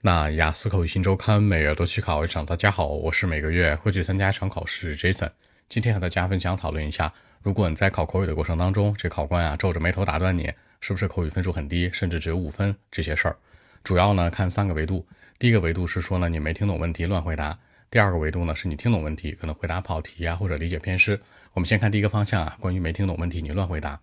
[0.00, 2.46] 那雅思口语新周刊每月都去考一场。
[2.46, 5.28] 大家好，我是每个月会去参加一场考试 Jason。
[5.68, 13.36] 今天和大家分享讨论一下，如果你在考口语的过程当中，这考官啊皱着眉头打断你，是不是口语分数很低，甚至只有五分这些事儿？
[13.82, 15.04] 主要呢看三个维度。
[15.36, 17.58] 第一个维度是说呢你没听懂问题乱回答。
[17.90, 21.20] 第二个维度呢是你听懂问题，可能回答跑题啊或者理解偏失。
[21.54, 23.98] 我们先看第一个方向啊，关于没听懂问题你乱回答。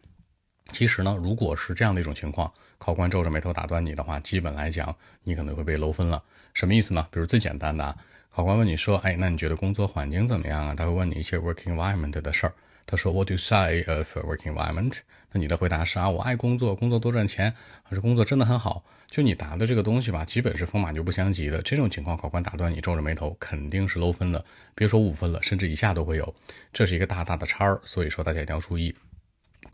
[0.72, 6.22] 其实呢，如果是这样的一种情况，考官皱着眉头打断你的话，基本来讲，你可能会被漏分了。
[6.54, 7.08] 什么意思呢？
[7.12, 7.98] 比如最简单的，
[8.32, 12.54] 考官问你说：“哎，那你觉得工作环境怎么样啊？”他会问你一些 working environment 的事儿。
[12.86, 15.00] 他说：“What do you say of working environment？”
[15.32, 17.54] 那你的回答是啊，我爱工作，工作多赚钱，
[17.84, 18.84] 还是工作真的很好？
[19.10, 21.62] 就你答的这个东西吧，基本是风马牛不相及的。
[21.62, 24.44] 这种情况，考官打断你，皱着眉头，肯定是漏分的。
[24.74, 26.36] 别说五分了，甚至以下都会有。
[26.74, 28.94] 这是一个大大的叉儿，所以说大家一定要注意。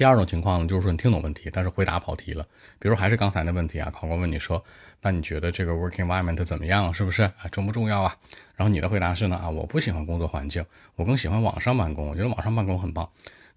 [0.02, 2.44] 第二种情况呢，就是说你听懂问题，但是回答跑题了。
[2.80, 4.64] 比如还是刚才那问题啊，考官问你说，
[5.00, 6.92] 那你觉得这个 working environment 怎么样？
[6.92, 7.46] 是不是啊？
[7.52, 8.18] 重不重要啊？
[8.56, 13.08] 然后你的回答是呢啊，我不喜欢工作环境，我更喜欢网上办公，我觉得网上办公很棒。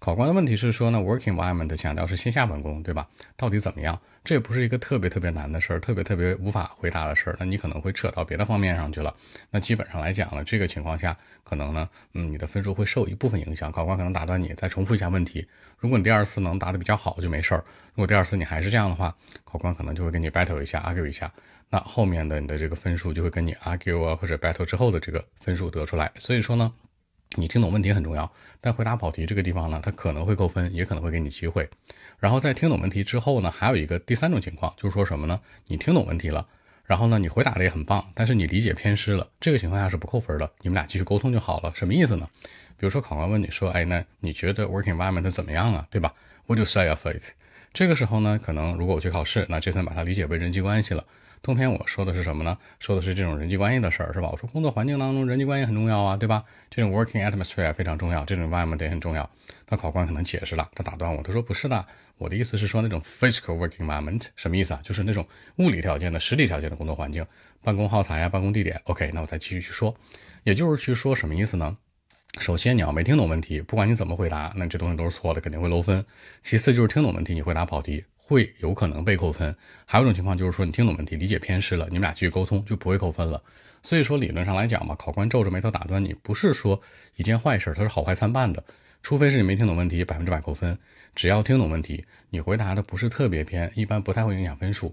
[0.05, 3.07] 考官的问题是说呢，working environment 强调是线下办公，对吧？
[3.35, 3.99] 到底怎么样？
[4.23, 7.35] 这也不是一个特别特别难的事儿，特别特别无法回答的事儿。
[7.39, 9.11] 那你可能会扯到别的方面上去了。
[9.49, 13.71] 那基本上来讲呢，这个情况下，可能呢，嗯，你的分数会受一部分影响。
[13.71, 15.43] 考官可能打断你，再重复一下问题。
[15.79, 17.65] 如果你第二次能答得比较好，就没事儿。
[17.95, 19.11] 如果第二次你还是这样的话，
[19.43, 21.33] 考官可能就会跟你 battle 一下，argue 一下。
[21.71, 26.11] 那后面的你的这个分数就会跟你 argue 啊或者 battle 之后的这个分数得出来。
[26.17, 26.71] 所以说呢。
[27.37, 28.31] 你听懂问题很重要，
[28.61, 31.69] 但回答跑题这个地方呢，它可能会扣分，也可能会给你机会。
[32.19, 35.39] 然后在听懂问题之后呢，还有一个第三种情况，就是说什么呢？
[35.67, 36.47] 你听懂问题了，
[36.85, 40.49] 然后呢，你回答的也很棒，但是你理解偏失了，这个情况下是不扣分的。
[40.61, 41.71] 你们俩继续沟通就好了。
[41.75, 42.29] 什么意思呢？
[42.77, 45.87] 比如说考官问你说，哎，那你觉得 working environment 怎么样啊？
[45.89, 46.13] 对吧
[46.45, 47.31] ？What do you say of it？
[47.73, 51.03] 这个时候呢，可能如果我去考试，那这次把它理解为人际关系了。
[51.45, 52.57] 通篇我说的是什么呢？
[52.79, 54.29] 说的是这种人际关系的事儿，是吧？
[54.31, 56.43] 我说工作环境当中人际关系很重要啊，对吧？
[56.71, 59.29] 这种 working atmosphere 非常重要，这种 environment 也很重要。
[59.69, 61.85] 那考官可能解释了，他打断我，他说不是的，
[62.17, 64.79] 我的意思是说那种 physical working environment 什么意思啊？
[64.83, 65.23] 就是那种
[65.57, 67.23] 物理条件的、实体条件的工作环境，
[67.61, 68.81] 办公耗材啊，办公地点。
[68.85, 69.95] OK，那我再继续去说，
[70.45, 71.77] 也就是去说什么意思呢？
[72.39, 76.03] 首先你要没听懂问题，不管你怎么回答，那这东西都是错的，肯定会漏分。
[76.41, 78.03] 其次就是听懂问题，你回答跑题。
[78.27, 79.55] 会有可能被扣分，
[79.85, 83.39] 还有一种情况就是说你听懂问题，理解偏失了，你们俩继续沟通就不会扣分了。
[83.83, 86.81] 所以说理论上来讲嘛，考官皱着眉头打断你，不是说
[87.17, 88.63] 一件坏事，它是好坏参半的。
[89.03, 90.75] 除非是你没听懂问题，百分之百扣分。
[91.13, 94.91] 只要听懂问题，你回答的不是特别偏，一般不太会影响分数。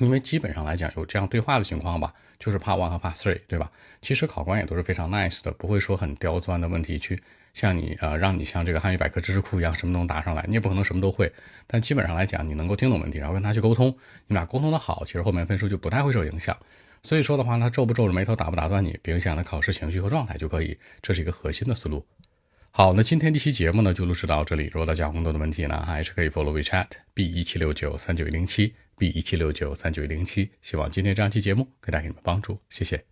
[0.00, 3.70] 因为基本上来讲，有这样对话的情况吧，就是 Part One 和 Part Three，对吧？
[4.00, 7.22] 其实考官也都是非常 nice 的，不会说很刁钻的问题去
[7.52, 11.30] 像你呃，让你像这个汉语百科知识库一样什么都能答上来，你也不可能什么都会。
[11.66, 13.88] 但基本上来讲，你能够听懂问题，然后跟他去沟通，
[14.26, 16.56] 你们俩沟通的好，其实后面分数就不太会受影响。
[17.02, 22.04] 所以说的话，他皱不皱着眉头，打不打断你，别影响了考试情绪和状态就可以，这是一个核心的思路。
[22.72, 24.70] 好，那今天这期节目呢就录制到这里。
[24.72, 30.50] 如果大家有更多的问题呢，还是可以 follow WeChat B 一七六九三九一零七 B 一七六九三九一零七。
[30.60, 33.02] 希望今天这样期节目可以带给你们帮助，谢谢。